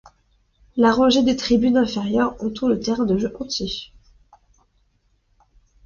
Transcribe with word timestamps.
La 0.77 0.91
rangée 0.91 1.21
de 1.21 1.31
tribune 1.31 1.77
inférieure 1.77 2.35
entoure 2.43 2.69
le 2.69 2.79
terrain 2.79 3.05
de 3.05 3.19
jeu 3.19 3.31
entier. 3.39 3.69